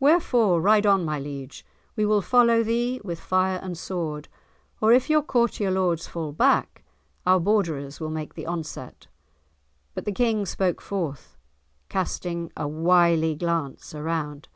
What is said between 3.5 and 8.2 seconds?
and sword; or if your courtier lords fall back, our Borderers will